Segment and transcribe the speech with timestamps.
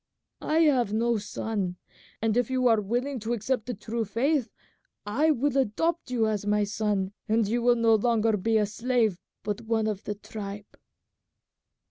[0.41, 1.75] I have no son,
[2.23, 4.49] and if you are willing to accept the true faith
[5.05, 9.19] I will adopt you as my son, and you will be no longer a slave
[9.43, 10.75] but one of the tribe."